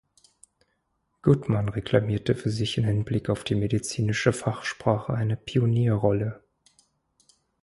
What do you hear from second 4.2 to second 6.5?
Fachsprache eine Pionierrolle.